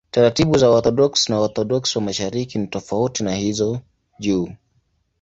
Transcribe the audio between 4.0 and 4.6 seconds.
juu.